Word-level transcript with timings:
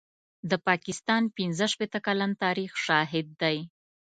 د 0.49 0.51
پاکستان 0.67 1.23
پنځه 1.37 1.65
شپېته 1.73 1.99
کلن 2.05 2.31
تاریخ 2.43 2.71
شاهد 2.85 3.27
دی. 3.41 3.57